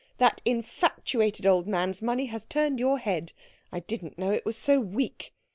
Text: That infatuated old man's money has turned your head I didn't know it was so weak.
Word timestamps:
That 0.17 0.41
infatuated 0.45 1.45
old 1.45 1.67
man's 1.67 2.01
money 2.01 2.25
has 2.25 2.43
turned 2.43 2.79
your 2.79 2.97
head 2.97 3.33
I 3.71 3.81
didn't 3.81 4.17
know 4.17 4.31
it 4.31 4.47
was 4.47 4.57
so 4.57 4.79
weak. 4.79 5.31